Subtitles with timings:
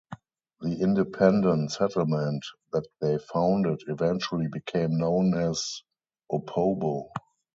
[0.61, 5.83] The independent settlement that they founded eventually became known as
[6.31, 7.11] Opobo.